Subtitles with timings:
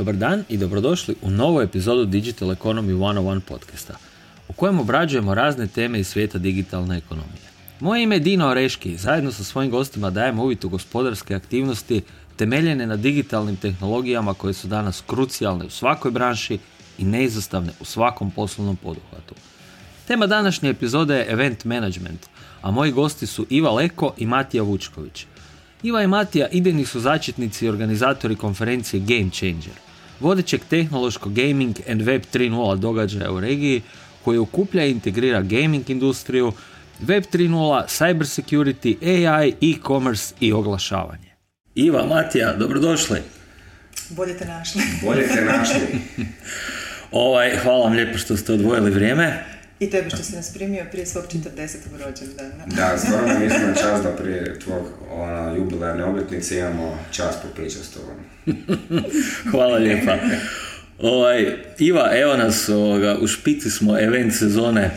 [0.00, 3.94] Dobar dan i dobrodošli u novu epizodu Digital Economy 101 podcasta,
[4.48, 7.48] u kojem obrađujemo razne teme iz svijeta digitalne ekonomije.
[7.80, 12.02] Moje ime je Dino Oreški i zajedno sa svojim gostima dajem uvid u gospodarske aktivnosti
[12.36, 16.58] temeljene na digitalnim tehnologijama koje su danas krucijalne u svakoj branši
[16.98, 19.34] i neizostavne u svakom poslovnom poduhvatu.
[20.06, 22.26] Tema današnje epizode je Event Management,
[22.62, 25.26] a moji gosti su Iva Leko i Matija Vučković.
[25.82, 29.89] Iva i Matija idejni su začetnici i organizatori konferencije Game Changer,
[30.20, 33.82] vodećeg tehnološkog gaming and web 3.0 događaja u regiji
[34.24, 36.52] koji okuplja i integrira gaming industriju,
[37.00, 41.30] web 3.0, cyber security, AI, e-commerce i oglašavanje.
[41.74, 43.18] Iva, Matija, dobrodošli.
[44.10, 44.82] Bolje te našli.
[45.02, 45.80] Bolje te našli.
[47.10, 49.44] ovaj, hvala vam lijepo što ste odvojili vrijeme.
[49.80, 51.76] I tebe što si nas primio prije svog 40.
[52.04, 52.64] rođendana.
[52.66, 57.90] Da, stvarno mi smo čas da prije tvog ona, jubilarne obljetnice imamo čas popričati s
[57.90, 58.14] tobom.
[59.50, 60.16] Hvala lijepa.
[60.98, 64.82] Ovaj, Iva, evo nas, ovoga, u špici smo event sezone.
[64.82, 64.90] E,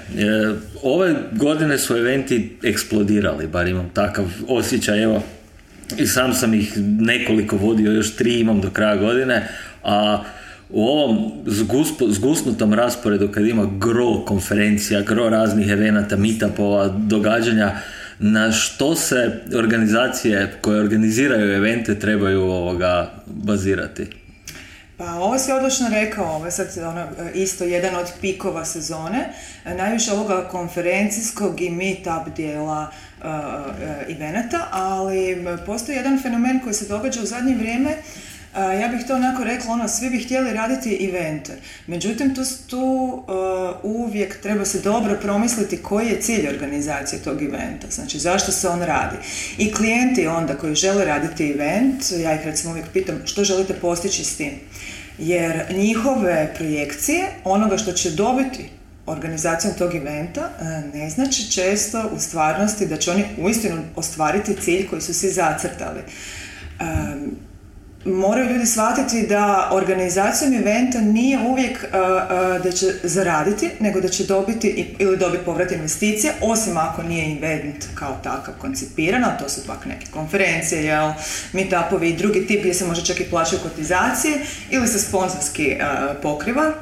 [0.81, 5.23] ove godine su eventi eksplodirali, bar imam takav osjećaj, evo,
[5.97, 9.47] i sam sam ih nekoliko vodio, još tri imam do kraja godine,
[9.83, 10.23] a
[10.69, 11.31] u ovom
[12.09, 17.71] zgusnutom rasporedu kad ima gro konferencija, gro raznih evenata, meetupova, događanja,
[18.19, 24.07] na što se organizacije koje organiziraju evente trebaju ovoga bazirati?
[24.97, 29.29] Pa ovo si odlično rekao, ovo je sad ono, isto jedan od pikova sezone.
[29.77, 33.25] Najviše ovoga konferencijskog i meetup dijela uh,
[34.09, 37.89] evenata, ali postoji jedan fenomen koji se događa u zadnje vrijeme
[38.55, 41.51] ja bih to onako rekla, ono, svi bi htjeli raditi evente.
[41.87, 43.23] Međutim, tu, tu
[43.83, 48.81] uvijek treba se dobro promisliti koji je cilj organizacije tog eventa, znači zašto se on
[48.81, 49.15] radi.
[49.57, 54.23] I klijenti onda koji žele raditi event, ja ih recimo uvijek pitam što želite postići
[54.23, 54.51] s tim.
[55.17, 58.69] Jer njihove projekcije, onoga što će dobiti
[59.05, 60.49] organizacijom tog eventa,
[60.93, 66.01] ne znači često u stvarnosti da će oni uistinu ostvariti cilj koji su si zacrtali
[68.05, 71.85] moraju ljudi shvatiti da organizacijom eventa nije uvijek
[72.63, 77.85] da će zaraditi, nego da će dobiti ili dobiti povrat investicije, osim ako nije event
[77.95, 81.11] kao takav koncipiran, a to su pak neke konferencije, jel,
[81.53, 84.33] meetupovi i drugi tip gdje se može čak i plaćaju kotizacije
[84.69, 85.77] ili se sponzorski
[86.21, 86.73] pokriva.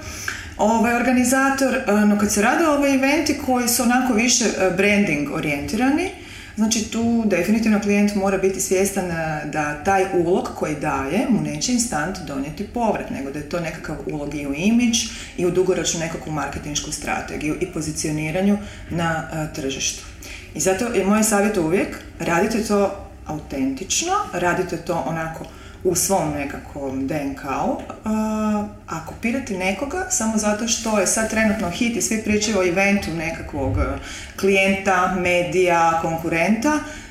[0.58, 4.46] Ovaj organizator, no kad se rade ove eventi koji su onako više
[4.78, 6.10] branding orijentirani,
[6.56, 11.73] Znači tu definitivno klijent mora biti svjestan eh, da taj ulog koji daje mu neće
[11.73, 14.97] instant donijeti povrat, nego da je to nekakav ulog i u imidž
[15.38, 18.57] i u dugoročnu nekakvu marketinšku strategiju i pozicioniranju
[18.89, 20.03] na eh, tržištu.
[20.56, 25.45] I zato je moj savjet uvijek, radite to autentično, radite to onako
[25.84, 27.81] u svom nekakvom DNK-u,
[28.88, 33.12] a kopirati nekoga samo zato što je sad trenutno hit i svi pričaju o eventu
[33.18, 33.78] nekakvog
[34.40, 36.80] klijenta, medija, konkurenta,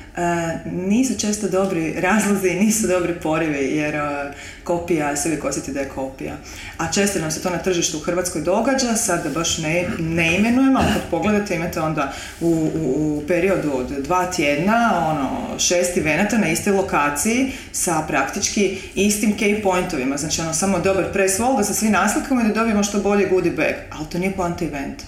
[0.65, 4.33] nisu često dobri razlozi, nisu dobri porivi jer e,
[4.63, 6.37] kopija se uvijek osjeti da je kopija.
[6.77, 10.37] A često nam se to na tržištu u Hrvatskoj događa, sad da baš ne, ne
[10.37, 16.37] imenujemo, ali kad pogledate imate onda u, u, periodu od dva tjedna ono, šest venata
[16.37, 20.17] na istoj lokaciji sa praktički istim key pointovima.
[20.17, 23.27] Znači ono samo dobar press wall da se svi naslikamo i da dobijemo što bolje
[23.27, 23.75] goodie bag.
[23.91, 25.03] Ali to nije point event.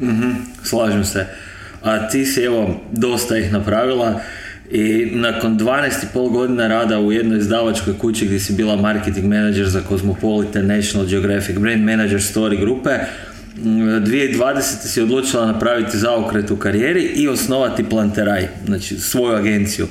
[0.00, 0.32] mm
[0.64, 1.26] slažem se
[1.82, 4.20] a ti si evo dosta ih napravila
[4.70, 9.82] i nakon 12,5 godina rada u jednoj izdavačkoj kući gdje si bila marketing manager za
[9.88, 12.90] Cosmopolitan, National Geographic, brand manager story grupe,
[13.56, 14.62] 2020.
[14.62, 19.86] si odlučila napraviti zaokret u karijeri i osnovati Planteraj, znači svoju agenciju.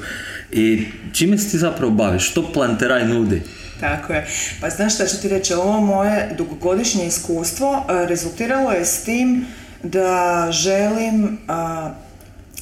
[0.51, 2.29] I čime se ti zapravo baviš?
[2.29, 3.41] Što Planteraj nudi?
[3.79, 4.27] Tako je.
[4.61, 9.45] Pa znaš šta ću ti reći, ovo moje dugogodišnje iskustvo e, rezultiralo je s tim
[9.83, 11.37] da želim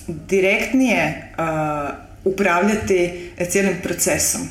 [0.08, 1.32] direktnije
[2.26, 4.42] upravljati cijelim procesom.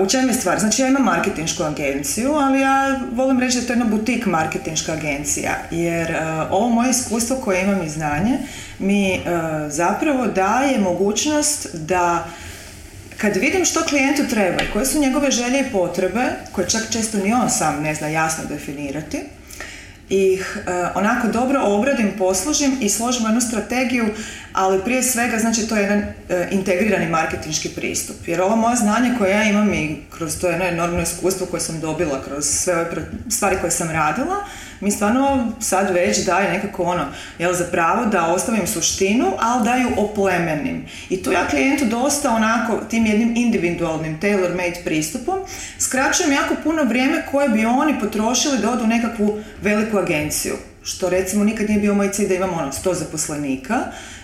[0.00, 0.58] u čem je stvar?
[0.58, 4.92] Znači ja imam marketinšku agenciju, ali ja volim reći da je to jedna butik marketinška
[4.92, 6.16] agencija, jer
[6.50, 8.38] ovo moje iskustvo koje imam i znanje
[8.78, 9.20] mi
[9.68, 12.26] zapravo daje mogućnost da
[13.16, 17.18] kad vidim što klijentu treba i koje su njegove želje i potrebe, koje čak često
[17.18, 19.20] ni on sam ne zna jasno definirati,
[20.08, 24.08] ih e, onako dobro obradim, poslužim i složimo jednu strategiju,
[24.54, 28.16] ali prije svega znači to je jedan e, integrirani marketinški pristup.
[28.26, 31.80] Jer ovo moje znanje koje ja imam i kroz to jedno enormno iskustvo koje sam
[31.80, 32.86] dobila kroz sve ove
[33.30, 34.36] stvari koje sam radila,
[34.80, 37.04] mi stvarno sad već daje nekako ono,
[37.38, 40.86] jel za pravo da ostavim suštinu, ali da ju oplemenim.
[41.10, 45.38] I tu ja klijentu dosta onako tim jednim individualnim tailor-made pristupom
[45.78, 50.54] skraćujem jako puno vrijeme koje bi oni potrošili da odu nekakvu veliku agenciju.
[50.84, 53.78] Što recimo nikad nije bio moj cilj da imam ono 100 zaposlenika,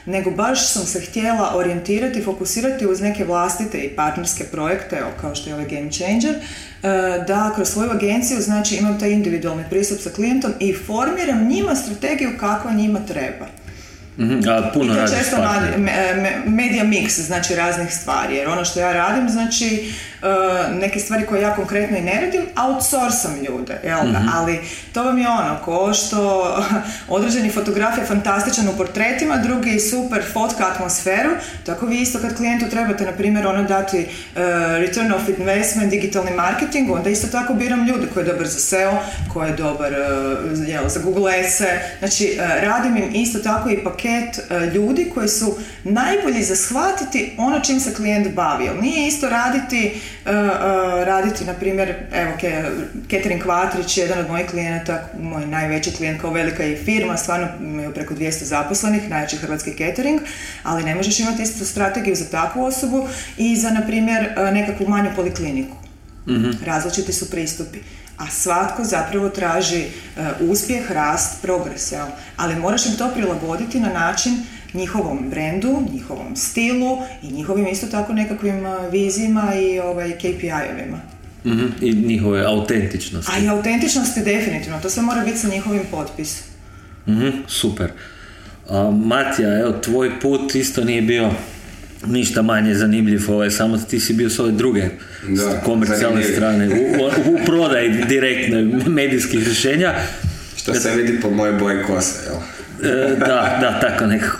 [0.07, 5.35] nego baš sam se htjela orijentirati i fokusirati uz neke vlastite i partnerske projekte, kao
[5.35, 6.41] što je ovaj Game Changer, e,
[7.27, 12.31] da kroz svoju agenciju znači imam taj individualni pristup sa klijentom i formiram njima strategiju
[12.41, 13.47] kakva njima treba.
[14.19, 15.37] Mm-hmm, a puno I to često
[16.47, 19.93] media mix, znači raznih stvari, jer ono što ja radim, znači
[20.81, 24.19] neke stvari koje ja konkretno i ne radim, outsourcam ljude, jel da?
[24.19, 24.29] Mhm.
[24.35, 24.61] Ali
[24.93, 26.45] to vam je ono, ko što
[27.17, 31.31] određeni fotograf je fantastičan u portretima, drugi super fotka atmosferu,
[31.67, 34.41] tako vi isto kad klijentu trebate, na primjer, ono dati uh,
[34.79, 38.99] return of investment, digitalni marketing, onda isto tako biram ljude koji je dobar za SEO,
[39.33, 44.41] koji je dobar uh, jel, za Google Ese, znači radim im isto tako i paket
[44.75, 48.71] ljudi koji su najbolji za shvatiti ono čim se klijent bavi.
[48.81, 52.33] Nije isto raditi E, e, raditi, na primjer, evo,
[53.11, 57.49] Catering Kvatrić je jedan od mojih klijenata, moj najveći klijent kao velika je firma, stvarno
[57.61, 60.21] imaju preko 200 zaposlenih, najveći hrvatski catering,
[60.63, 64.89] ali ne možeš imati istu strategiju za takvu osobu i za, na primjer, e, nekakvu
[64.89, 65.77] manju polikliniku.
[66.27, 67.79] mm Različiti su pristupi
[68.21, 69.85] a svatko zapravo traži
[70.41, 72.07] uspjeh, rast, progres, jel?
[72.37, 74.33] ali moraš im to prilagoditi na način
[74.75, 78.61] njihovom brendu, njihovom stilu i njihovim isto tako nekakvim
[78.93, 80.99] vizijima i ovaj, KPI-ovima.
[81.45, 83.33] mm I njihove autentičnosti.
[83.35, 86.45] A i autentičnosti definitivno, to sve mora biti sa njihovim potpisom.
[87.07, 87.91] mm Super.
[88.69, 91.31] A, Matija, evo, tvoj put isto nije bio
[92.07, 94.89] ništa manje zanimljiv, ovaj, samo ti si bio s ove druge
[95.29, 99.95] da, komercijalne strane, u, u, prodaji direktne medijskih rješenja.
[100.57, 102.41] Što se vidi po moje boje kose, jel?
[102.83, 104.39] E, da, da, tako nekako.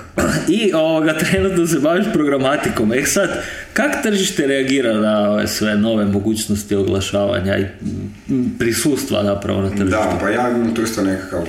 [0.49, 2.93] I ovoga, trenutno se baviš programatikom.
[2.93, 3.43] E sad,
[3.73, 7.67] kak tržište reagira na ove sve nove mogućnosti oglašavanja i
[8.59, 9.91] prisustva napravo na tržištu?
[9.91, 11.47] Da, pa ja imam tu isto nekakav,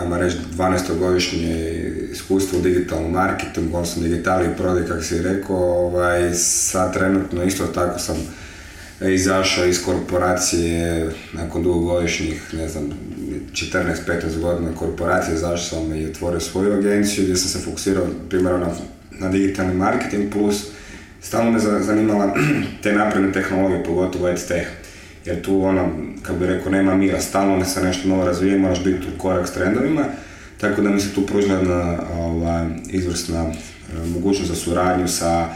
[0.00, 6.34] ajmo reći, 12-godišnje iskustvo u digitalnom marketingu, odnosno digitali i prodaj, kako si rekao, ovaj,
[6.34, 8.16] sad trenutno isto tako sam
[9.00, 12.90] izašao iz korporacije nakon dugogodišnjih, ne znam,
[13.52, 18.68] 14-15 godina korporacije, zašto sam i otvorio svoju agenciju gdje sam se fokusirao primjerno na,
[19.20, 20.66] na digitalni marketing plus
[21.20, 22.34] stalno me zanimala
[22.82, 24.68] te napredne tehnologije, pogotovo EdTech.
[25.24, 25.88] Jer tu ono,
[26.22, 29.52] kako bi rekao, nema mira, stalno se nešto novo razvije, moraš biti u korak s
[29.52, 30.04] trendovima.
[30.60, 33.52] Tako da mi se tu pružila jedna ovaj, izvrsna e,
[34.06, 35.48] mogućnost za suradnju sa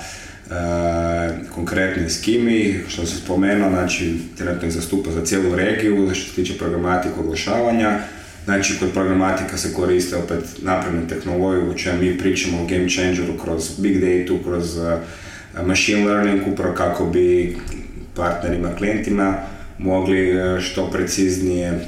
[0.52, 6.28] E, konkretni s Kimi, što se spomenuo, znači trenutno ih zastupa za cijelu regiju, što
[6.28, 7.98] se tiče programatike oglašavanja.
[8.44, 13.38] Znači, kod programatika se koriste opet napredne tehnologije, u čemu mi pričamo o game changeru
[13.44, 14.92] kroz big data, kroz uh,
[15.66, 17.56] machine learning, upravo kako bi
[18.14, 19.34] partnerima, klijentima
[19.78, 21.80] mogli uh, što preciznije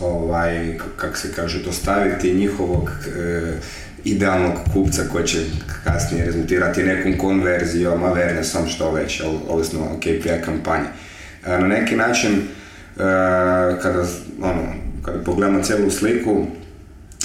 [0.00, 2.90] ovaj, kako se kaže, dostaviti njihovog
[4.04, 5.38] idealnog kupca koji će
[5.84, 10.86] kasnije rezultirati nekom konverzijom, awarenessom, što već, ovisno o KPI kampanji.
[11.46, 12.42] E, na neki način, e,
[13.82, 14.06] kada,
[14.40, 14.62] ono,
[15.04, 16.46] kada pogledamo cijelu sliku,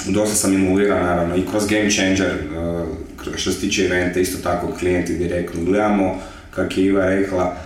[0.07, 4.73] dosta sam imuliran naravno i kroz Game Changer, e, što se tiče eventa, isto tako
[4.79, 6.21] klijenti direktno gledamo,
[6.51, 7.57] kako je Iva rekla,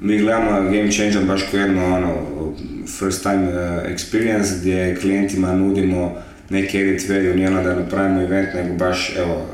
[0.00, 2.14] mi gledamo Game Changer baš kao jedno ono,
[2.98, 3.52] first time
[3.94, 9.46] experience gdje klijentima nudimo neki edit value, nije ono da napravimo event, nego baš, evo,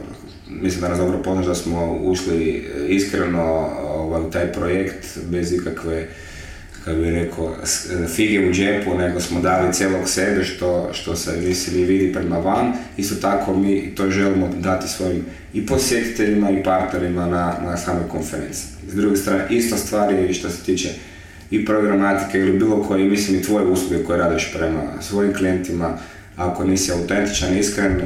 [0.48, 3.42] mislim da nas dobro poznaš da smo ušli e, iskreno
[3.82, 6.08] ovaj, u taj projekt bez ikakve
[6.86, 7.54] kako bih rekao,
[8.04, 12.38] e, fige u džepu, nego smo dali cijelog sebe što, što se misli vidi prema
[12.38, 12.72] van.
[12.96, 15.24] Isto tako mi to želimo dati svojim
[15.54, 18.68] i posjetiteljima i partnerima na, na samoj konferenciji.
[18.88, 20.88] S druge strane, isto stvar je što se tiče
[21.50, 25.98] i programatike ili bilo koje, mislim i tvoje usluge koje radiš prema svojim klijentima,
[26.36, 28.04] ako nisi autentičan, iskren, e,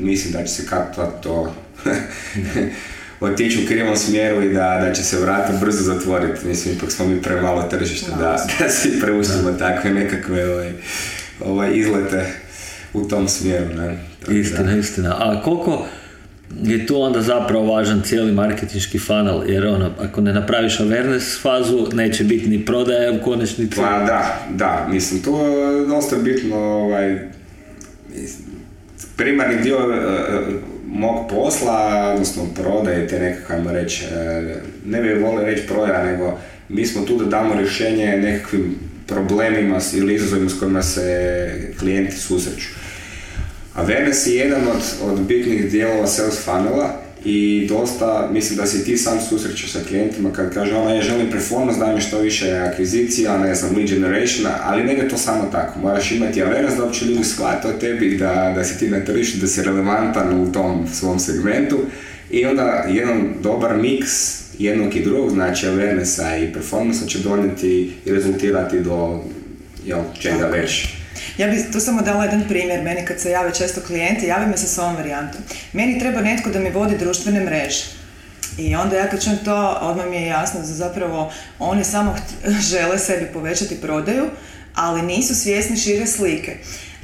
[0.00, 1.54] mislim da će se kad to
[3.20, 6.46] otići u krivom smjeru i da, da će se vrata brzo zatvoriti.
[6.46, 10.72] Mislim, ipak smo mi premalo tržište da, da si preuštimo takve nekakve ovaj,
[11.40, 12.26] ovaj, izlete
[12.92, 13.74] u tom smjeru.
[13.74, 13.98] Ne?
[14.28, 15.16] istina, istina.
[15.18, 15.86] A koliko,
[16.62, 21.88] je tu onda zapravo važan cijeli marketinški funnel, jer ono, ako ne napraviš awareness fazu,
[21.92, 23.76] neće biti ni prodaja u konačnici.
[23.76, 27.18] Pa da, da, mislim, to je dosta bitno, ovaj,
[29.16, 30.54] primarni dio uh,
[30.86, 36.38] mog posla, odnosno prodaje te nekako, reći, uh, ne bih volio reći prodaja, nego
[36.68, 38.74] mi smo tu da damo rješenje nekakvim
[39.06, 42.68] problemima ili izazovima s kojima se klijenti susreću.
[43.76, 48.96] Awareness je jedan od, od bitnih dijelova sales funnela i dosta, mislim da se ti
[48.96, 53.38] sam susrećeš sa klijentima kad kaže ona je želim performance, daj mi što više akvizicija,
[53.38, 55.78] ne znam, lead generation, ali ne je to samo tako.
[55.78, 59.38] Moraš imati awareness da uopće ljudi shvate o tebi, da, da si ti na tržištu,
[59.38, 61.78] da si relevantan u tom svom segmentu
[62.30, 68.12] i onda jedan dobar miks jednog i drugog, znači awarenessa i performansa će donijeti i
[68.12, 69.20] rezultirati do
[69.86, 70.96] jel, čega već.
[71.38, 72.82] Ja bih tu samo dala jedan primjer.
[72.82, 75.40] Meni kad se jave često klijenti, javi me se s ovom varijantom.
[75.72, 77.84] Meni treba netko da mi vodi društvene mreže.
[78.58, 82.16] I onda ja kad čujem to, odmah mi je jasno da zapravo oni samo
[82.70, 84.24] žele sebi povećati prodaju,
[84.74, 86.56] ali nisu svjesni šire slike.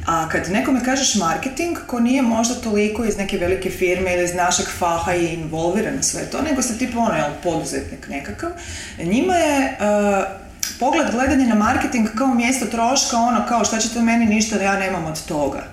[0.06, 4.34] A kad nekome kažeš marketing, ko nije možda toliko iz neke velike firme ili iz
[4.34, 8.50] našeg faha i involviran sve to, nego se tipa ono, jel, poduzetnik nekakav,
[8.98, 9.76] njima je
[10.80, 14.64] pogled gledanje na marketing kao mjesto troška, ono kao šta će to meni ništa da
[14.64, 15.64] ja nemam od toga.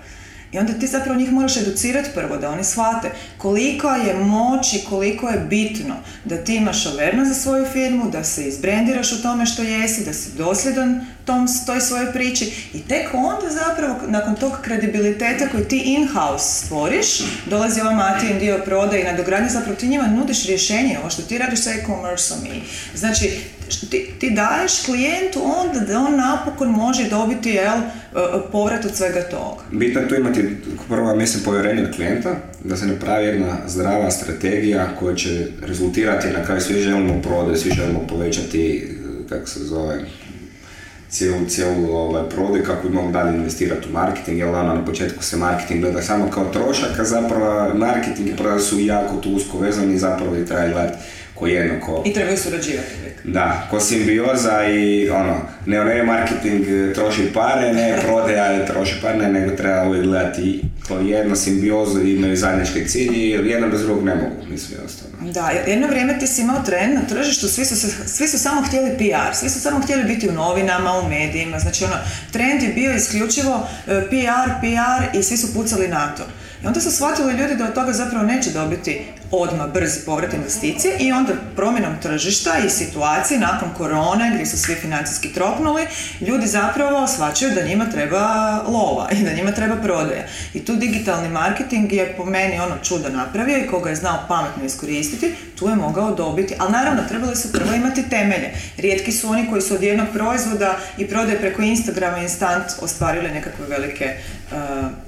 [0.51, 4.85] I onda ti zapravo njih moraš educirati prvo, da oni shvate koliko je moć i
[4.89, 9.45] koliko je bitno da ti imaš averno za svoju firmu, da se izbrendiraš u tome
[9.45, 14.51] što jesi, da si dosljedan tom, toj svojoj priči i tek onda zapravo nakon tog
[14.61, 17.07] kredibiliteta koji ti in-house stvoriš,
[17.45, 21.37] dolazi ovaj Matijan dio proda i nadogradnje, zapravo ti njima nudiš rješenje, ovo što ti
[21.37, 22.61] radiš sa e-commerceom i
[22.97, 23.31] znači
[23.89, 27.79] ti, ti daješ klijentu onda da on napokon može dobiti jel,
[28.51, 29.61] povrat od svega toga.
[29.71, 30.57] Bitno je tu imati
[30.87, 36.45] prvo mislim povjerenje od klijenta, da se napravi jedna zdrava strategija koja će rezultirati na
[36.45, 38.95] kraju svi želimo prodaju, svi želimo povećati
[39.29, 40.05] kako se zove
[41.09, 45.23] cijelu, cijelu ovaj, prodaj, kako bi mogli dalje investirati u marketing, jer ono, na početku
[45.23, 49.57] se marketing gleda samo kao trošak, a zapravo marketing i prodaja su jako tu usko
[49.57, 50.97] vezani i zapravo i treba gledati
[51.39, 52.03] ko jedno ko...
[52.05, 52.89] I trebaju surađivati
[53.23, 55.35] Da, ko simbioza i ono,
[55.65, 60.61] ne ne marketing troši pare, ne prodaja troši pare, ne, nego treba uvijek gledati
[60.95, 65.31] jedno simbiozu imaju zajednički cilj i jedno bez drugog ne mogu, mislim jednostavno.
[65.31, 68.97] Da, jedno vrijeme ti si imao trend na tržištu, svi su, svi su samo htjeli
[68.97, 71.95] PR, svi su samo htjeli biti u novinama, u medijima, znači ono,
[72.31, 76.23] trend je bio isključivo e, PR, PR i svi su pucali na to.
[76.63, 80.97] I onda su shvatili ljudi da od toga zapravo neće dobiti odmah brzi povrat investicije
[80.99, 85.87] i onda promjenom tržišta i situacije nakon korone gdje su svi financijski tropnuli,
[86.21, 90.23] ljudi zapravo shvaćaju da njima treba lova i da njima treba prodaja.
[90.53, 94.65] I tu digitalni marketing je po meni ono čudo napravio i koga je znao pametno
[94.65, 98.53] iskoristiti, tu je mogao dobiti, ali naravno trebali su prvo imati temelje.
[98.77, 103.65] Rijetki su oni koji su od jednog proizvoda i prodaje preko Instagrama instant ostvarili nekakve
[103.65, 104.15] velike
[104.51, 104.57] uh,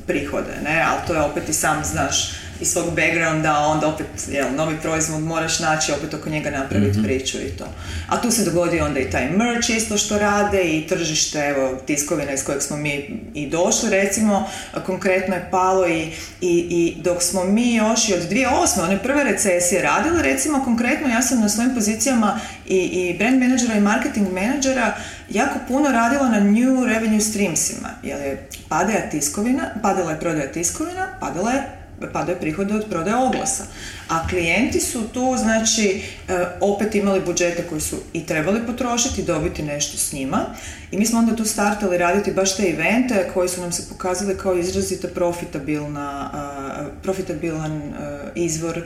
[0.08, 0.86] prihode, ne?
[0.88, 5.24] ali to je opet i sam znaš iz svog backgrounda, onda opet jel, novi proizvod
[5.24, 7.66] moraš naći, opet oko njega napraviti mm priču i to.
[8.08, 12.32] A tu se dogodi onda i taj merch isto što rade i tržište, evo, tiskovina
[12.32, 14.50] iz kojeg smo mi i došli, recimo,
[14.86, 18.84] konkretno je palo i, i, i dok smo mi još i od 2008.
[18.84, 23.76] one prve recesije radili, recimo, konkretno ja sam na svojim pozicijama i, i brand menadžera
[23.76, 24.98] i marketing menadžera
[25.30, 31.08] jako puno radila na new revenue streamsima, jer je padaja tiskovina, padala je prodaja tiskovina,
[31.20, 31.81] padala je
[32.14, 33.64] padaju prihode od prodaje oglasa.
[34.08, 39.64] A klijenti su tu, znači, e, opet imali budžete koji su i trebali potrošiti, dobiti
[39.64, 40.46] nešto s njima.
[40.92, 44.38] I mi smo onda tu startali raditi baš te evente koji su nam se pokazali
[44.38, 46.32] kao izrazito profitabilna,
[46.80, 47.92] e, profitabilan e,
[48.36, 48.82] izvor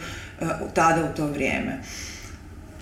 [0.74, 1.82] tada u to vrijeme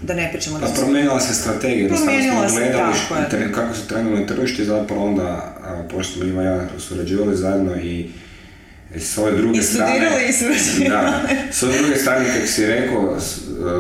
[0.04, 0.66] da ne pričamo da...
[0.66, 5.56] Pa promijenila se strategija, da smo gledali kako su trenuli tržišti, zapravo onda,
[5.92, 8.10] pošto smo ima ja surađivali zajedno i
[8.96, 10.10] E, s ove druge I strane...
[10.30, 10.34] I
[10.90, 11.22] Da,
[11.52, 13.18] s ove druge strane, kako si rekao,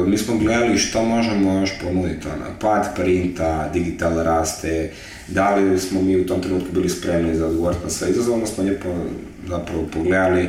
[0.05, 2.27] e, mi smo gledali što možemo još ponuditi.
[2.27, 4.91] Ona, pad printa, digital raste,
[5.27, 8.47] da li smo mi u tom trenutku bili spremni za odgovoriti na sve izazove, onda
[8.47, 8.89] smo lijepo
[9.47, 10.47] zapravo pogledali i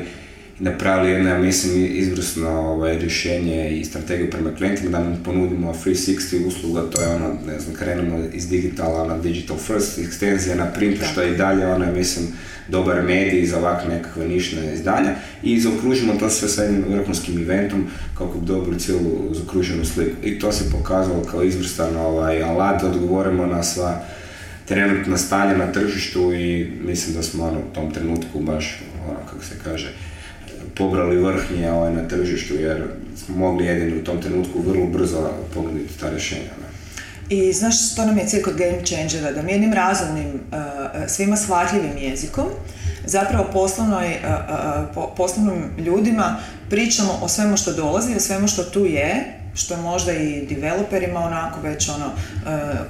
[0.59, 6.47] napravili jedno, ja mislim, izvrsno ovaj, rješenje i strategiju prema klijentima, da nam ponudimo 360
[6.47, 10.99] usluga, to je ono, ne znam, krenemo iz digitala na digital first, ekstenzija na print,
[11.13, 12.27] što je i dalje, ono, mislim,
[12.69, 17.87] dobar medij za ovakve nekakve nišne izdanja i zaokružimo to sve sa jednim vrhunskim eventom
[18.19, 20.17] kako bi dobili cijelu zakruženu sliku.
[20.23, 24.05] I to se pokazalo kao izvrstan ovaj, alat da odgovorimo na sva
[24.65, 29.45] trenutna stanja na tržištu i mislim da smo ono, u tom trenutku baš, ono, kako
[29.45, 29.95] se kaže,
[30.77, 32.83] pobrali vrhnje ovaj, na tržištu jer
[33.17, 36.51] smo mogli jedini u tom trenutku vrlo brzo ponuditi ta rješenja.
[37.29, 39.33] I znaš što nam je cilj kod Game Changera?
[39.33, 42.47] Da mi jednim razumnim, uh, svima shvatljivim jezikom
[43.07, 44.17] zapravo poslovnoj,
[44.97, 46.37] uh, poslovnim ljudima
[46.71, 51.21] pričamo o svemu što dolazi, o svemu što tu je, što je možda i developerima
[51.21, 52.11] onako već ono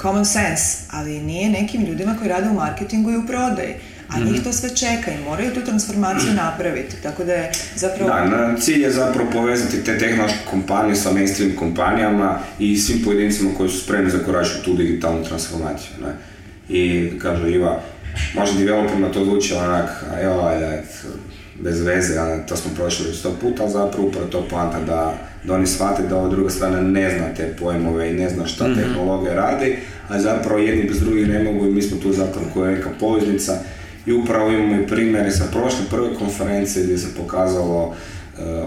[0.03, 3.75] common sense, ali nije nekim ljudima koji rade u marketingu i u prodaji
[4.09, 4.45] a njih mhm.
[4.45, 8.11] to sve čeka i moraju tu transformaciju napraviti, tako da je zapravo...
[8.11, 13.69] Da, cilj je zapravo povezati te tehnološke kompanije sa mainstream kompanijama i svim pojedincima koji
[13.69, 16.15] su spremni zakoračiti tu digitalnu transformaciju, ne?
[16.69, 17.81] I, kaže Iva,
[18.35, 20.51] možda developerima to zvuči onak, evo,
[21.61, 25.55] bez veze, a to smo prošli sto puta, ali zapravo upravo to poanta da, da
[25.55, 28.75] oni shvate da ova druga strana ne zna te pojmove i ne zna šta mm
[28.75, 29.77] tehnologija radi,
[30.09, 32.91] a zapravo jedni bez drugih ne mogu i mi smo tu zapravo koja je neka
[33.01, 33.59] poveznica
[34.13, 37.95] upravo imamo i primjere sa prošle prve konferencije gdje se pokazalo uh,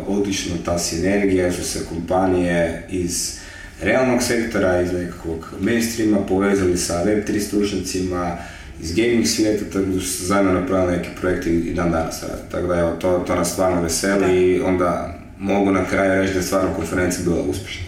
[0.07, 3.39] odlično ta sinergija, su se kompanije iz
[3.81, 8.37] realnog sektora, iz nekakvog mainstreama povezali sa Web3 stručnjacima,
[8.81, 12.41] iz gaming svijeta, tako da su zajedno napravili neki projekti i dan danas rade.
[12.51, 16.39] Tako da evo, to, to nas stvarno veseli i onda mogu na kraju reći da
[16.39, 17.85] je stvarno konferencija bila uspješna.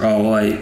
[0.00, 0.52] A ovaj,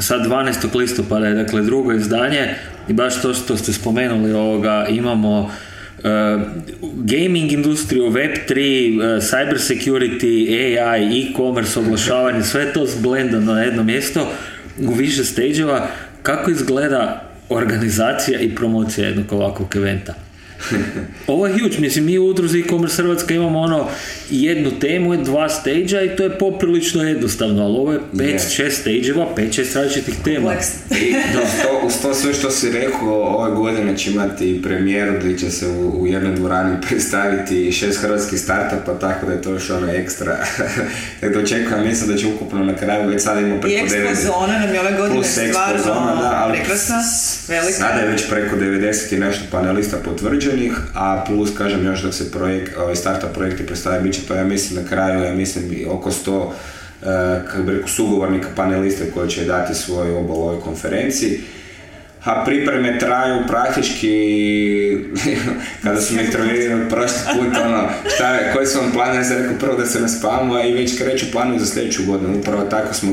[0.00, 0.76] sad 12.
[0.76, 2.54] listopada je dakle drugo izdanje
[2.88, 5.50] i baš to što ste spomenuli ovoga imamo uh,
[6.94, 8.50] gaming industriju, Web3,
[8.96, 10.48] uh, cyber security,
[10.78, 14.28] AI, e-commerce, oglašavanje, sve to zblendano na jedno mjesto
[14.78, 15.86] u više stageova.
[16.22, 20.14] Kako izgleda organizacija i promocija jednog ovakvog eventa?
[21.26, 23.88] Ovo je huge, mislim mi u udruzi e-commerce Hrvatska imamo ono
[24.30, 28.56] jednu temu, dva stage i to je poprilično jednostavno, ali ovo je pet, yeah.
[28.56, 30.54] šest stage-eva, pet, šest različitih tema.
[31.34, 31.40] da.
[31.62, 35.66] to, uz to sve što si rekao, ove godine će imati premijeru gdje će se
[35.66, 40.36] u, u jednoj dvorani predstaviti šest hrvatskih startupa, tako da je to još ono ekstra.
[41.20, 44.12] tako da očekujem, mislim da će ukupno na kraju, već sada imamo preko 90.
[44.12, 46.96] I zona nam je ove godine stvarno zona, da, ali prekrasna,
[47.48, 47.72] velika.
[47.72, 50.51] Sada je već preko 90 i nešto panelista potvrđeno
[50.94, 54.44] a plus kažem još da se projekt, ovaj starta projekti predstavlja bit će to ja
[54.44, 56.50] mislim na kraju, ja mislim oko 100
[57.02, 61.40] eh, kako bi rekao, sugovornika panelista koji će dati svoj obol ovoj konferenciji.
[62.24, 64.16] A pripreme traju praktički,
[65.82, 69.58] kada su mi intervjuirali prošli put, ono, šta koji su vam plani, ja sam rekao
[69.58, 73.12] prvo da se ne spavamo, i već kreću planovi za sljedeću godinu, upravo tako smo...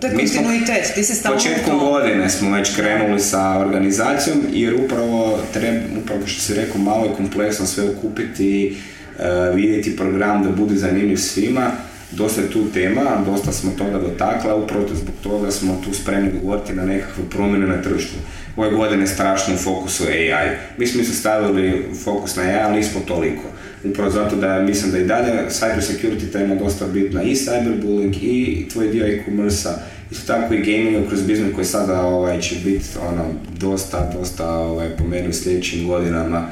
[0.00, 5.78] To je kontinuitet, ti se Početkom godine smo već krenuli sa organizacijom, jer upravo treba,
[6.02, 8.76] upravo što si rekao, malo je kompleksno sve ukupiti,
[9.18, 11.70] uh, vidjeti program da bude zanimljiv svima,
[12.16, 16.72] dosta je tu tema, dosta smo toga dotakla, upravo zbog toga smo tu spremni govoriti
[16.72, 18.14] na nekakve promjene na tržištu.
[18.56, 20.56] Ove godine strašno u fokusu AI.
[20.78, 23.42] Mi smo se stavili fokus na AI, ali nismo toliko.
[23.84, 28.68] Upravo zato da mislim da i dalje cyber security tema dosta bitna i cyberbullying i
[28.72, 29.68] tvoj dio e-commerce
[30.10, 33.24] Isto tako i gaming kroz biznis koji sada ovaj, će biti ono,
[33.60, 36.48] dosta, dosta ovaj, po u sljedećim godinama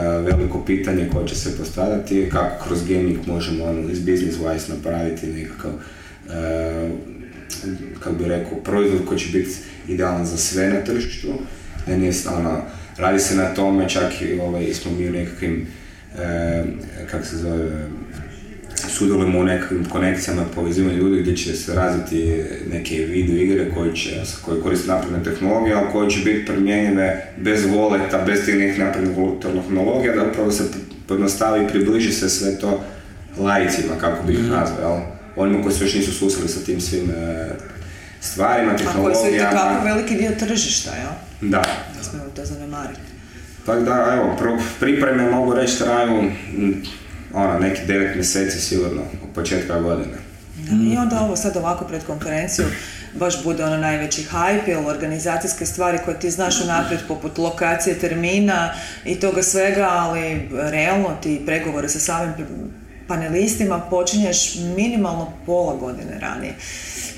[0.00, 5.70] veliko pitanje koje će se postavljati kako kroz gaming možemo ono, business wise napraviti nekakav
[6.30, 6.90] e,
[8.00, 9.50] kako bi rekao, proizvod koji će biti
[9.88, 11.34] idealan za sve na tržištu.
[11.86, 12.62] Ne, nije, ono,
[12.96, 15.66] radi se na tome, čak i ovaj, smo mi u nekakvim,
[16.18, 16.64] e,
[17.10, 17.88] kako se zove,
[18.98, 24.22] sudjelujemo u nekakvim konekcijama povezivanju ljudi gdje će se razviti neke video igre koje, će,
[24.44, 29.16] koje koriste napredne tehnologije, ali koje će biti primjenjive bez voleta, bez tih nekih naprednih
[29.42, 30.64] tehnologija, da upravo se
[31.06, 32.84] pojednostavi i približi se sve to
[33.38, 34.48] lajicima, kako bi ih mm.
[34.48, 35.02] nazvao?
[35.36, 37.48] Onima koji se još nisu susreli sa tim svim e,
[38.20, 39.48] stvarima, tehnologijama.
[39.48, 41.50] A koji su i veliki dio tržišta, jel?
[41.50, 41.62] Da.
[41.96, 43.00] Da smo to zanemariti.
[43.66, 46.30] Tako da, evo, pripreme mogu reći traju
[47.36, 50.16] ono, neki devet mjeseci sigurno, od početka godine.
[50.92, 52.66] I onda ovo sad ovako pred konferenciju
[53.14, 58.74] baš bude ono najveći hype ili organizacijske stvari koje ti znaš unaprijed poput lokacije termina
[59.04, 62.32] i toga svega, ali realno ti pregovore sa samim
[63.08, 66.54] panelistima počinješ minimalno pola godine ranije.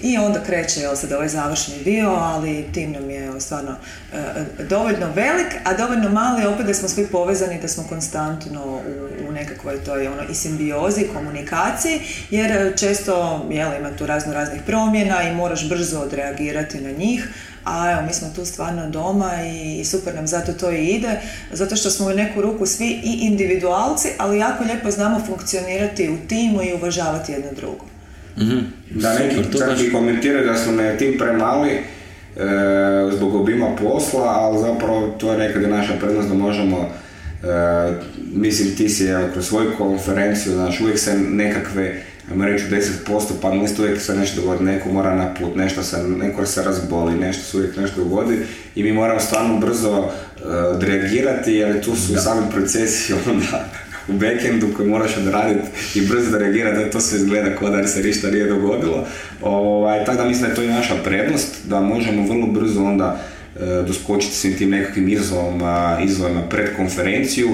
[0.02, 3.74] I onda kreće jel, sad ovaj završni dio, ali tim nam je stvarno
[4.12, 8.64] e, e, dovoljno velik, a dovoljno mali, opet da smo svi povezani, da smo konstantno
[8.64, 8.80] u,
[9.28, 15.22] u nekakvoj toj ono, i simbiozi, komunikaciji, jer često jel, ima tu razno raznih promjena
[15.22, 17.28] i moraš brzo odreagirati na njih,
[17.68, 21.20] a evo, mi smo tu stvarno doma i super nam zato to i ide,
[21.52, 26.28] zato što smo u neku ruku svi i individualci, ali jako lijepo znamo funkcionirati u
[26.28, 27.84] timu i uvažavati jedno drugo.
[28.36, 28.72] Mm-hmm.
[28.90, 31.80] Da neki čak i komentiraju da su me tim premali e,
[33.16, 36.88] zbog obima posla, ali zapravo to je nekada naša prednost da možemo
[38.32, 43.82] mislim, ti si evo, kroz svoju konferenciju, znaš, uvijek se nekakve ajmo reći 10% panelista
[43.82, 47.56] uvijek se nešto dogodi, neko mora na put, nešto se, neko se razboli, nešto se
[47.56, 48.38] uvijek nešto dogodi
[48.74, 50.08] i mi moramo stvarno brzo uh,
[50.74, 53.68] odreagirati jer tu su i sami procesi onda
[54.08, 57.86] u backendu koji moraš odraditi i brzo da reagirati da to sve izgleda kao da
[57.86, 59.06] se ništa nije dogodilo.
[59.42, 63.06] Ovaj, tako da mislim da je to i naša prednost, da možemo vrlo brzo onda
[63.06, 63.37] uh,
[63.86, 67.48] doskočiti svim tim nekakvim izazovima, izazovima pred konferenciju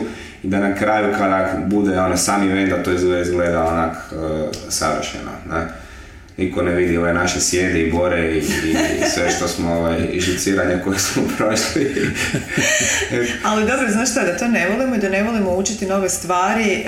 [0.45, 5.31] i da na kraju kada bude ono sami event da to izgleda onak uh, savršeno.
[5.51, 5.67] Ne?
[6.37, 8.75] Niko ne vidi ove naše sjede i bore i, i,
[9.15, 12.13] sve što smo ovaj, žiciranje koje smo prošli.
[13.49, 16.73] Ali dobro, znaš šta, da to ne volimo i da ne volimo učiti nove stvari,
[16.73, 16.85] e,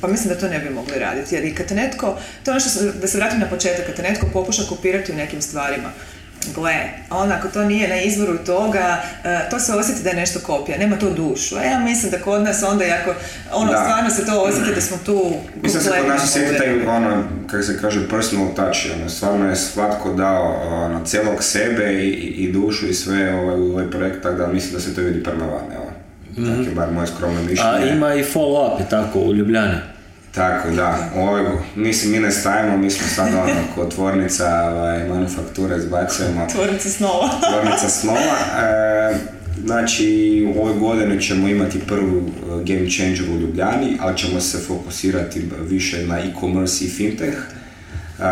[0.00, 1.34] pa mislim da to ne bi mogli raditi.
[1.34, 4.02] Jer i kad netko, to je ono što, da se vratim na početak, kad te
[4.02, 5.88] netko pokuša kopirati u nekim stvarima,
[6.54, 6.74] gle,
[7.10, 10.78] onda ako to nije na izvoru toga, e, to se osjeti da je nešto kopija,
[10.78, 11.56] nema to dušu.
[11.56, 13.14] Ja mislim da kod nas onda, ako
[13.52, 17.24] ono, stvarno se to osjeti da smo tu Mislim se kod nas osjeti taj, ono,
[17.50, 22.52] kako se kaže, personal touch, ono, stvarno je svatko dao ono, celog sebe i, i
[22.52, 25.44] dušu i sve ovaj, u ovaj projekt, tako da mislim da se to vidi prema
[25.44, 25.90] van, evo.
[26.36, 26.56] Mm-hmm.
[26.56, 27.90] Tako je bar moje skromno mišljenje.
[27.90, 29.74] A ima i follow-up, je tako, u Ljubljani?
[30.34, 31.44] Tako da, ovaj,
[31.76, 36.46] mislim mi ne stavimo, mi smo sad ono kod tvornica ovaj, manufakture zbacujemo.
[36.52, 37.28] Tvornica snova.
[37.52, 38.36] tvornica snova.
[38.62, 39.14] E,
[39.64, 44.58] znači, u ovoj godini ćemo imati prvu e, game changer u Ljubljani, ali ćemo se
[44.58, 47.36] fokusirati više na e-commerce i fintech.
[47.36, 48.22] E,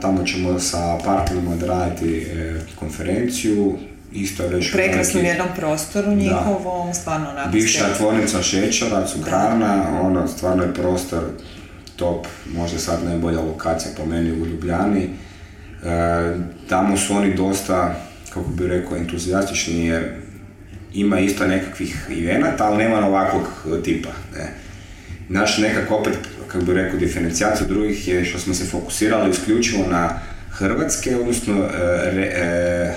[0.00, 3.78] tamo ćemo sa partnerima odraditi e, konferenciju,
[4.12, 4.72] isto već...
[4.72, 7.50] Prekrasnom jednom prostoru njihovom, stvarno onako...
[7.50, 11.22] Bivša tvornica šećera, cukrarna, ono, stvarno je prostor
[11.96, 15.02] top, možda sad najbolja lokacija po meni u Ljubljani.
[15.02, 15.08] E,
[16.68, 17.94] tamo su oni dosta,
[18.34, 20.04] kako bi rekao, entuzijastični jer
[20.94, 23.42] ima isto nekakvih eventa, ali nema ovakvog
[23.84, 24.08] tipa.
[24.36, 24.52] Ne.
[25.28, 30.20] Naš nekako opet, kako bi rekao, diferencijaciju drugih je što smo se fokusirali isključivo na
[30.50, 32.94] Hrvatske, odnosno e, e,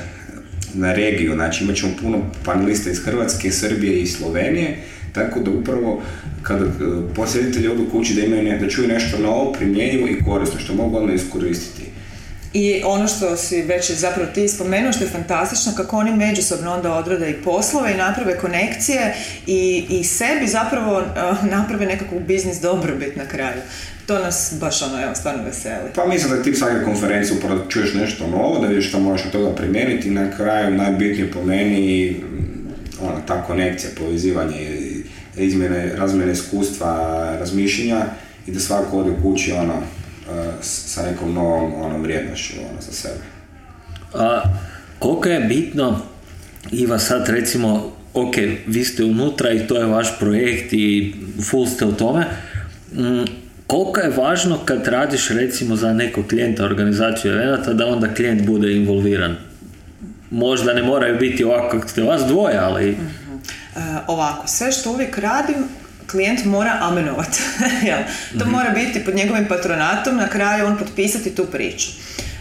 [0.74, 4.78] na regiju, znači imat ćemo puno panelista iz Hrvatske, Srbije i Slovenije,
[5.14, 6.02] tako da upravo
[6.44, 6.70] kada e,
[7.16, 10.98] posjetitelji odu kući da imaju ne, da čuju nešto novo, primjenjivo i korisno, što mogu
[10.98, 11.81] onda iskoristiti.
[12.54, 16.94] I ono što si već zapravo ti spomenuo što je fantastično kako oni međusobno onda
[16.94, 19.16] odrade i poslove i naprave konekcije
[19.48, 23.62] i, i sebi zapravo uh, naprave nekakvu biznis dobrobit na kraju.
[24.06, 25.90] To nas baš ono, evo, stvarno veseli.
[25.96, 29.32] Pa mislim da ti svake konferencije upravo čuješ nešto novo, da vidiš što možeš od
[29.32, 32.16] toga primijeniti na kraju najbitnije po meni
[33.02, 34.80] ona, ta konekcija, povezivanje,
[35.38, 36.96] izmjene, razmjene iskustva,
[37.40, 38.06] razmišljenja
[38.48, 39.74] i da svako ode kući ono,
[40.62, 43.24] sa nekom novom onom vrijednošću ono, za sebe.
[44.14, 44.44] A
[45.00, 46.00] koliko je bitno,
[46.72, 48.36] Iva, sad recimo, ok,
[48.68, 51.16] vi ste unutra i to je vaš projekt i
[51.50, 52.26] full ste u tome,
[52.94, 53.26] mm,
[53.68, 58.76] koliko je važno kad radiš recimo za nekog klijenta organizaciju eventa da onda klijent bude
[58.76, 59.36] involviran?
[60.32, 62.92] Možda ne moraju biti ovako kako ste vas dvoje, ali...
[62.92, 65.56] Uh, ovako, sve što uvijek radim
[66.12, 67.40] klijent mora amenovati.
[68.40, 68.52] to mhm.
[68.52, 71.90] mora biti pod njegovim patronatom, na kraju on potpisati tu priču.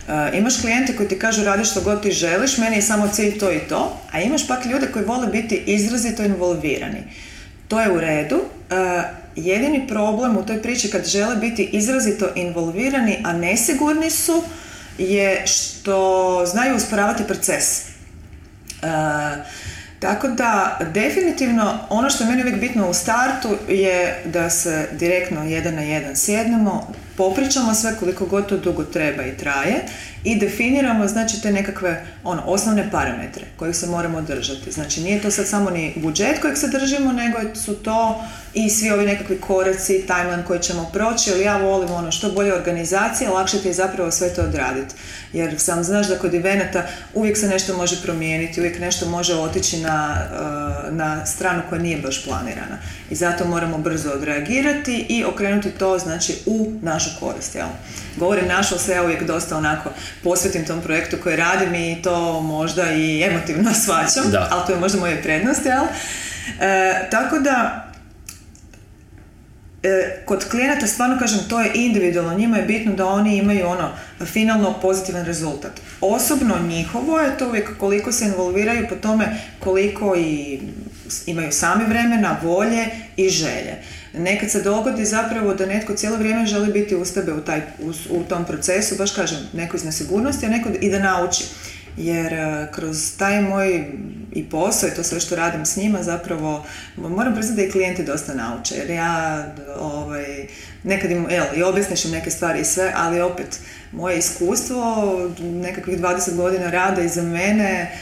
[0.09, 3.39] Uh, imaš klijente koji ti kažu radi što god ti želiš, meni je samo cilj
[3.39, 7.03] to i to, a imaš pak ljude koji vole biti izrazito involvirani.
[7.69, 8.37] To je u redu.
[8.37, 9.05] Uh,
[9.37, 14.43] jedini problem u toj priči kad žele biti izrazito involvirani, a nesigurni su,
[14.99, 17.83] je što znaju usporavati proces.
[18.83, 18.89] Uh,
[20.01, 25.45] tako da, definitivno, ono što je meni uvijek bitno u startu je da se direktno
[25.45, 29.85] jedan na jedan sjednemo, popričamo sve koliko god to dugo treba i traje
[30.25, 34.73] i definiramo znači te nekakve ono, osnovne parametre kojih se moramo držati.
[34.73, 38.91] Znači nije to sad samo ni budžet kojeg se držimo, nego su to i svi
[38.91, 43.59] ovi nekakvi koraci, timeline koji ćemo proći, ali ja volim ono što bolje organizacije, lakše
[43.59, 44.95] ti je zapravo sve to odraditi.
[45.33, 49.81] Jer sam znaš da kod evenata uvijek se nešto može promijeniti, uvijek nešto može otići
[49.81, 52.79] na, eh, na stranu koja nije baš planirana.
[53.11, 57.55] I zato moramo brzo odreagirati i okrenuti to znači u našu korist.
[57.55, 57.67] Jel?
[58.17, 59.91] Govorim našu, sve ja uvijek dosta onako
[60.25, 65.01] posvetim tom projektu koji radim i to možda i emotivno svačam, ali to je možda
[65.01, 65.67] moja prednost.
[65.67, 65.85] Jel?
[66.61, 67.87] E, tako da
[69.83, 73.91] E, kod klijenata stvarno kažem to je individualno, njima je bitno da oni imaju ono
[74.27, 75.73] finalno pozitivan rezultat.
[76.01, 79.27] Osobno njihovo je to uvijek koliko se involviraju po tome
[79.59, 80.61] koliko i
[81.27, 83.77] imaju sami vremena, volje i želje.
[84.15, 87.61] Nekad se dogodi zapravo da netko cijelo vrijeme želi biti uz tebe u, taj,
[88.11, 91.45] u, tom procesu, baš kažem, neko iz nesigurnosti, a neko i da nauči.
[91.97, 93.85] Jer e, kroz taj moj
[94.33, 98.05] i posao i to sve što radim s njima zapravo moram priznati da i klijenti
[98.05, 99.47] dosta nauče jer ja
[99.79, 100.47] ovaj,
[100.83, 103.61] nekad im, jel, i objasniš neke stvari i sve, ali opet
[103.93, 105.07] moje iskustvo
[105.41, 107.99] nekakvih 20 godina rada iza mene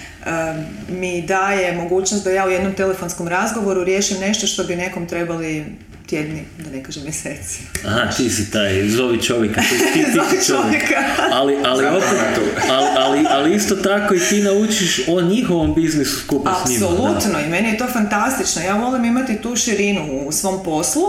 [0.89, 5.65] mi daje mogućnost da ja u jednom telefonskom razgovoru riješim nešto što bi nekom trebali
[6.09, 7.63] tjedni, da ne kažem mjeseci.
[7.87, 9.61] Aha, ti si taj, zovi čovjeka.
[9.61, 10.95] Ti, ti, ti čovjeka.
[11.33, 12.09] Ali, ali, opet,
[12.71, 16.87] ali, ali, ali, isto tako i ti naučiš o njihovom biznisu skupa s njima.
[16.87, 18.63] Apsolutno, i meni je to fantastično.
[18.63, 21.03] Ja volim imati tu širinu u svom poslu,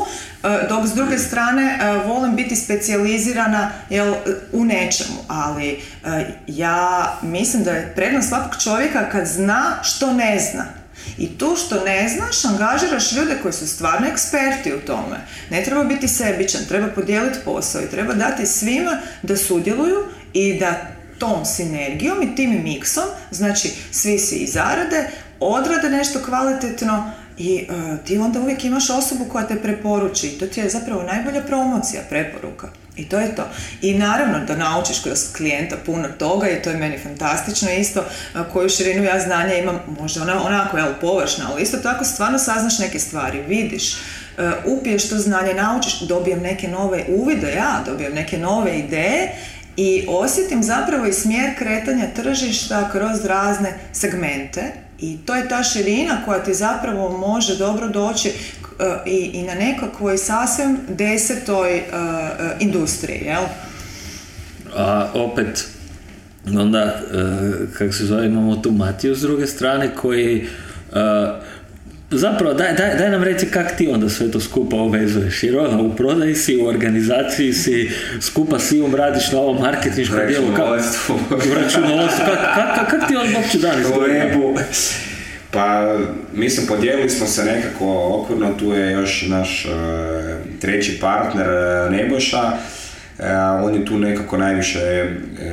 [0.44, 4.14] e, dok s druge strane e, volim biti specijalizirana jel,
[4.52, 5.80] u nečemu, ali e,
[6.48, 10.79] ja mislim da je prednost svakog čovjeka kad zna što ne zna.
[11.18, 15.18] I tu što ne znaš, angažiraš ljude koji su stvarno eksperti u tome.
[15.50, 20.82] Ne treba biti sebičan, treba podijeliti posao i treba dati svima da sudjeluju i da
[21.20, 28.06] tom sinergijom i tim miksom, znači svi si i zarade, odrade nešto kvalitetno i uh,
[28.06, 32.70] ti onda uvijek imaš osobu koja te preporuči to ti je zapravo najbolja promocija, preporuka.
[33.00, 33.50] I to je to.
[33.82, 38.04] I naravno da naučiš kroz klijenta puno toga i to je meni fantastično isto
[38.54, 42.80] koju širinu ja znanja imam, možda ona, onako jel, površna, ali isto tako stvarno saznaš
[42.80, 43.98] neke stvari, vidiš,
[44.66, 49.32] upiješ to znanje, naučiš, dobijem neke nove uvide, ja dobijem neke nove ideje
[49.78, 56.22] i osjetim zapravo i smjer kretanja tržišta kroz razne segmente i to je ta širina
[56.26, 58.34] koja ti zapravo može dobro doći
[59.06, 61.84] i, i na nekakvoj sasvim desetoj uh,
[62.60, 63.44] industriji, jel?
[64.76, 65.68] A opet,
[66.58, 67.02] onda,
[67.78, 70.48] kako se zove, imamo tu Matiju s druge strane koji
[72.12, 75.84] Zapravo, daj, daj, daj nam reci kak ti onda sve to skupa uvezuješ, jer ono,
[75.84, 77.92] u prodaji si, u organizaciji si,
[78.22, 80.48] skupa si um radiš na ovom marketinškom dijelu.
[80.48, 82.26] U računovodstvu.
[82.26, 83.76] Kak, kak, kak, ti onda uopće dan
[85.52, 85.98] Pa,
[86.34, 89.72] mislim, podijelili smo se nekako okvirno, tu je još naš uh,
[90.62, 93.26] treći partner uh, Nebojša, uh,
[93.64, 95.06] on je tu nekako najviše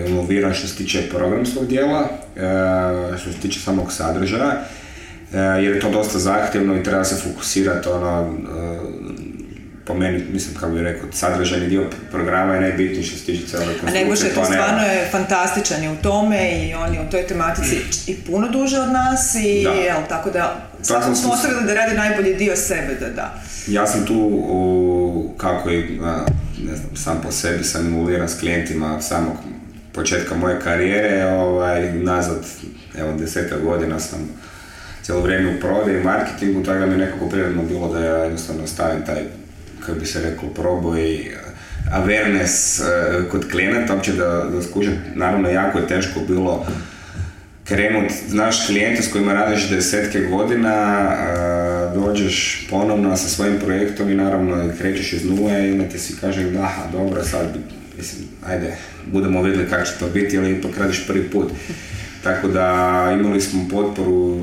[0.06, 2.08] involviran što se tiče programskog dijela,
[3.18, 4.62] što se tiče samog sadržaja,
[5.32, 8.38] jer je to dosta zahtjevno i treba se fokusirati ono,
[9.86, 13.66] po meni, mislim, kako bih rekao, sadržajni dio programa je najbitniji što se tiče cijele
[13.66, 14.00] konstrukcije.
[14.00, 17.26] A Neboš je to stvarno je fantastičan je u tome i on je u toj
[17.26, 19.70] tematici i puno duže od nas i da.
[19.70, 23.34] jel, tako da svakom smo ostavili da radi najbolji dio sebe, da da.
[23.66, 26.00] Ja sam tu, u, kako i,
[26.62, 29.36] ne znam, sam po sebi sam involuiran s klijentima od samog
[29.92, 32.46] početka moje karijere, ovaj, nazad,
[32.98, 34.28] evo, deseta godina sam
[35.06, 38.16] cijelo vrijeme u prodaji i marketingu, tako da mi je nekako prirodno bilo da ja
[38.16, 39.22] jednostavno stavim taj
[39.80, 41.34] kako bi se reklo, proboj eh,
[41.92, 44.94] awareness eh, kod klijenata, uopće da, da skužem.
[45.14, 46.66] Naravno, jako je teško bilo
[47.64, 54.14] krenut, znaš klijente s kojima radiš desetke godina, eh, dođeš ponovno sa svojim projektom i
[54.14, 57.46] naravno krećeš iz nule i onda ti si kaže da, dobro, sad
[57.96, 58.76] mislim, ajde,
[59.12, 61.52] budemo vidjeli kako će to biti, ali ipak radiš prvi put.
[62.22, 64.40] Tako da imali smo potporu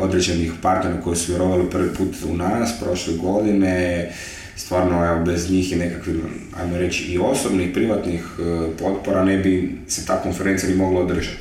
[0.00, 4.08] određenih partnera koji su vjerovali prvi put u nas prošle godine,
[4.56, 6.16] stvarno evo, bez njih i nekakvih,
[6.60, 8.42] ajmo reći, i osobnih, privatnih e,
[8.78, 11.36] potpora ne bi se ta konferencija ni mogla održati.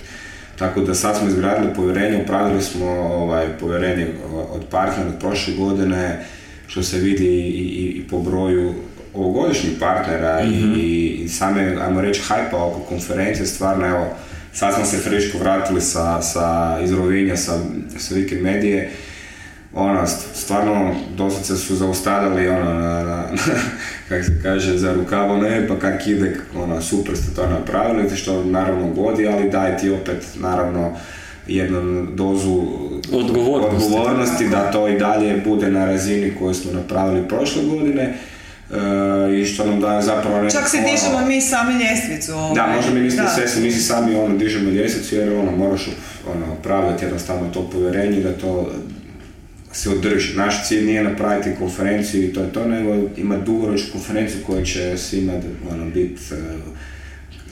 [0.60, 4.08] Tako da sad smo izgradili povjerenje, upravili smo ovaj, povjerenje
[4.52, 6.26] od partnera od prošle godine,
[6.68, 8.74] što se vidi i, i, i po broju
[9.14, 10.74] ovogodišnjih partnera i, mhm.
[10.78, 14.08] i same, ajmo reći, hajpa oko konferencije, stvarno evo,
[14.54, 16.92] sad smo se friško vratili sa, sa iz
[17.36, 17.54] sa,
[17.98, 18.92] sa Weekend Medije,
[19.74, 23.24] ono, stvarno doslovce su zaustavljali ono, na, na,
[24.10, 28.44] kak se kaže, za rukavo ne, pa kak ide, ono, super ste to napravili, što
[28.44, 30.98] naravno godi, ali daj ti opet, naravno,
[31.48, 32.68] jednu dozu
[33.12, 33.76] odgovornosti.
[33.76, 38.18] odgovornosti da to i dalje bude na razini koju smo napravili prošle godine.
[38.72, 40.62] E, i što nam daje zapravo nekako...
[40.62, 42.34] Čak se dižemo ono, mi sami ljestvicu.
[42.34, 42.56] Ovaj.
[42.56, 45.90] Da, možda mi mislite sve, mi si sami ono, dižemo ljestvicu jer ono, moraš
[46.36, 48.72] ono, praviti jednostavno to povjerenje da to
[49.72, 50.38] se održi.
[50.38, 54.98] Naš cilj nije napraviti konferenciju i to je to, nego ima dugoročnu konferenciju koja će
[54.98, 55.34] svima
[55.72, 56.38] ono, biti uh,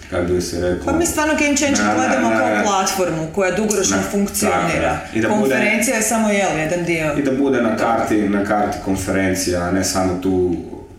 [0.10, 0.86] kako bi se rekao...
[0.86, 5.00] Pa mi stvarno Game Changer gledamo kao platformu koja dugoročno funkcionira.
[5.14, 7.14] I da Konferencija bude, je samo jel, jedan dio.
[7.18, 10.56] I da bude na karti, na karti konferencija, a ne samo tu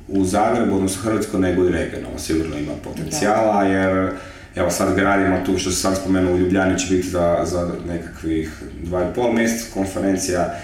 [0.09, 2.19] u Zagrebu, odnosno Hrvatskoj, nego i regionalno.
[2.19, 4.11] Sigurno ima potencijala, jer
[4.57, 8.63] evo sad gradimo tu, što se sad spomenuo, u Ljubljani će biti za, za nekakvih
[8.83, 10.55] dva i pol mjeseca konferencija,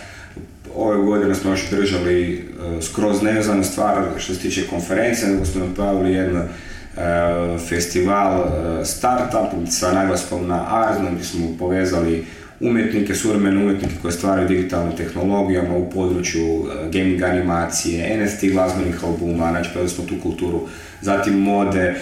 [0.76, 5.66] ove godine smo još držali uh, skroz nevezanu stvar što se tiče konferencije, nego smo
[5.66, 8.46] napravili jedan uh, festival uh,
[8.86, 12.26] startup sa naglaskom na ARS, gdje smo povezali
[12.60, 19.50] umjetnike, suvremene umjetnike koji stvaraju digitalnim tehnologijama u području e, gaming animacije, NFT glazbenih albuma,
[19.50, 20.60] znači pa smo tu kulturu,
[21.00, 21.94] zatim mode,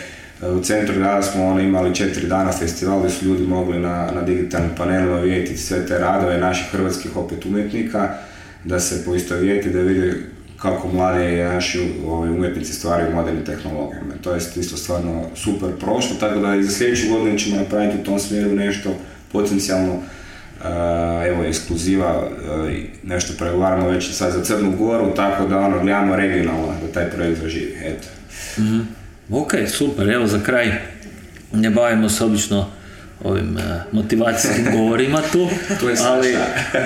[0.42, 4.10] e, u centru grada smo ono, imali četiri dana festival gdje su ljudi mogli na,
[4.14, 8.14] na digitalnim panelima vidjeti sve te radove naših hrvatskih opet umjetnika,
[8.64, 10.14] da se poistovijeti, da vide
[10.62, 14.14] kako mladi naši ovaj, umjetnici stvaraju modernim tehnologijama.
[14.22, 18.04] To je isto stvarno super prošlo, tako da i za sljedeću godinu ćemo napraviti u
[18.04, 18.94] tom smjeru nešto
[19.32, 20.02] potencijalno
[21.26, 22.28] evo ekskluziva,
[23.02, 27.40] nešto pregovaramo već sad za Crnu Goru, tako da ono gledamo regionalno da taj projekt
[27.40, 28.08] zaživi, eto.
[28.58, 30.72] mm Ok, super, evo za kraj
[31.52, 32.66] ne bavimo se obično
[33.24, 35.48] ovim uh, motivacijskim govorima tu.
[36.06, 36.36] ali,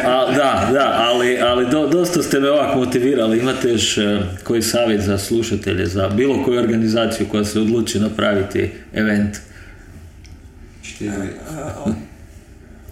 [0.05, 3.39] a, da, da, ali, ali do, dosta ste me ovako motivirali.
[3.39, 4.05] Imate još uh,
[4.45, 9.37] koji savjet za slušatelje, za bilo koju organizaciju koja se odluči napraviti event?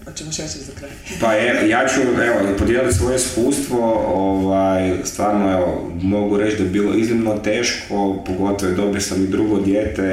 [0.05, 0.90] Hoćemo za kraj.
[1.21, 6.71] Pa je, ja ću evo, podijeliti svoje iskustvo, ovaj, stvarno evo, mogu reći da je
[6.71, 10.05] bilo iznimno teško, pogotovo je dobio sam i drugo dijete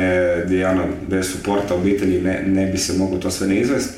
[0.46, 3.94] gdje ono, bez suporta obitelji ne, ne bi se moglo to sve ne izvesti.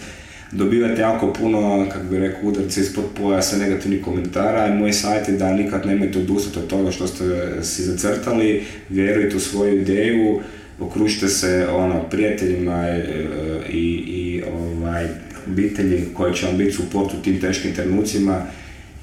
[0.52, 5.34] Dobivate jako puno, kako bi rekao, udarca ispod pojasa, negativnih komentara i moj savjet je
[5.34, 7.24] da nikad nemojte odustati od toga što ste
[7.64, 10.42] si zacrtali, vjerujte u svoju ideju,
[10.80, 13.04] okružite se ono, prijateljima e,
[13.70, 15.08] i, i ovaj,
[15.48, 18.42] obitelji koje će vam biti suport u tim teškim trenucima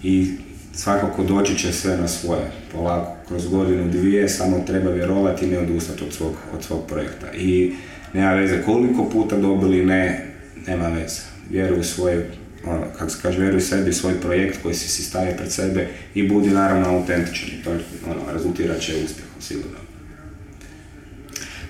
[0.02, 0.30] i
[0.74, 5.58] svakako doći će sve na svoje, polako, kroz godinu, dvije, samo treba vjerovati i ne
[5.58, 7.32] odustati od svog, od svog projekta.
[7.32, 7.72] I
[8.12, 10.26] nema veze koliko puta dobili, ne,
[10.66, 11.20] nema veze.
[11.50, 12.24] Vjeruj svoj,
[12.66, 16.28] ono, kako se kaže, vjeruj sebi, svoj projekt koji si si stavio pred sebe i
[16.28, 17.48] budi naravno autentičan.
[17.64, 17.70] To
[18.10, 19.89] ono, rezultirat će uspjehom, sigurno.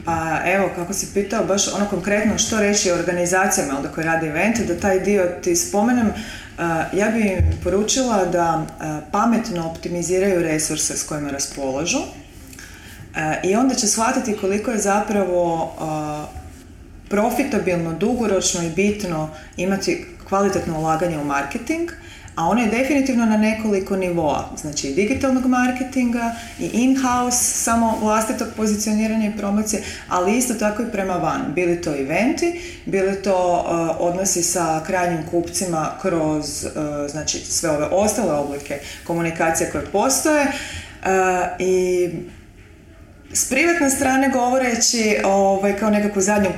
[0.04, 4.64] Pa evo, kako si pitao, baš ono konkretno što reći organizacijama onda koje rade evente,
[4.64, 6.12] da taj dio ti spomenem, e,
[6.92, 7.32] ja bih
[7.64, 14.70] poručila da e, pametno optimiziraju resurse s kojima raspolažu e, i onda će shvatiti koliko
[14.70, 15.72] je zapravo
[17.08, 21.90] profitabilno, dugoročno i bitno imati kvalitetno ulaganje u marketing,
[22.34, 29.26] a ono je definitivno na nekoliko nivoa, znači digitalnog marketinga i in-house, samo vlastitog pozicioniranja
[29.26, 31.40] i promocije, ali isto tako i prema van.
[31.54, 37.86] Bili to eventi, bili to uh, odnosi sa krajnjim kupcima kroz uh, znači sve ove
[37.86, 41.08] ostale oblike komunikacije koje postoje uh,
[41.58, 42.08] i
[43.32, 46.50] s privatne strane govoreći ovaj, kao nekakvu zadnju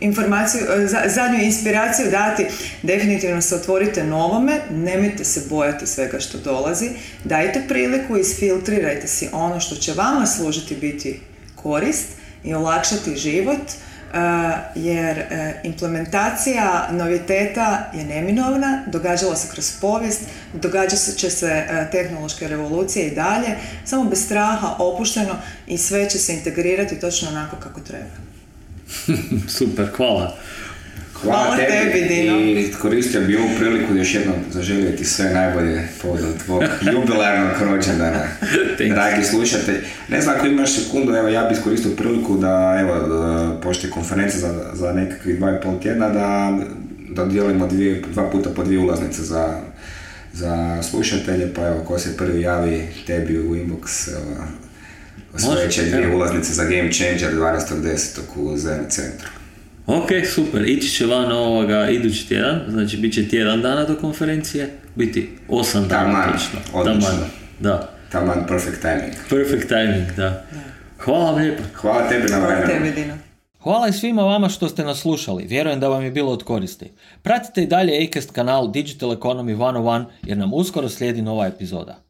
[0.00, 2.46] informaciju, e, zadnju inspiraciju dati,
[2.82, 6.90] definitivno se otvorite novome, nemojte se bojati svega što dolazi,
[7.24, 11.20] dajte priliku, isfiltrirajte si ono što će vama služiti biti
[11.54, 12.06] korist
[12.44, 14.18] i olakšati život, e,
[14.74, 20.20] jer e, implementacija noviteta je neminovna, događala se kroz povijest,
[20.54, 23.48] događat će se tehnološke revolucije i dalje,
[23.84, 28.27] samo bez straha, opušteno i sve će se integrirati točno onako kako treba.
[29.58, 30.38] Super, hvala.
[31.22, 32.38] Hvala, tebi, Dino.
[32.40, 38.22] I koristio bi ovu priliku još jednom zaželjeti sve najbolje povodom tvog jubilarnog rođendana,
[38.88, 39.76] dragi slušatelj.
[40.08, 44.40] Ne znam ako imaš sekundu, evo ja bih iskoristio priliku da, evo, pošto je konferencija
[44.40, 46.58] za, za nekakvih dva i pol tjedna, da,
[47.10, 49.60] da dijelimo dvije, dva puta po dvije ulaznice za,
[50.32, 54.44] za slušatelje, pa evo, ko se prvi javi tebi u inbox, evo,
[55.34, 58.18] Osvojit će dvije ulaznice za Game Changer 12.10.
[58.36, 59.28] u Zen centru.
[59.86, 60.68] Ok, super.
[60.68, 65.88] Ići će van ovoga idući tjedan, znači bit će tjedan dana do konferencije, biti osam
[65.88, 66.80] dana Taman, točno.
[66.80, 67.10] Odlično.
[67.10, 67.90] Taman, da.
[68.12, 69.12] Taman, perfect timing.
[69.30, 70.44] Perfect timing, da.
[70.98, 71.62] Hvala vam lijepo.
[71.74, 72.66] Hvala tebi na vremenu.
[72.66, 73.14] Hvala tebi, Dino.
[73.60, 75.46] Hvala i svima vama što ste nas slušali.
[75.46, 76.92] Vjerujem da vam je bilo od koristi.
[77.22, 82.07] Pratite i dalje Acast kanal Digital Economy 101 jer nam uskoro slijedi nova epizoda.